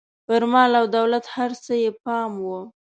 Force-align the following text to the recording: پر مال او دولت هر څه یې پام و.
پر 0.27 0.41
مال 0.51 0.71
او 0.79 0.85
دولت 0.97 1.25
هر 1.35 1.51
څه 1.63 1.73
یې 1.83 1.91
پام 2.03 2.31
و. 2.43 2.47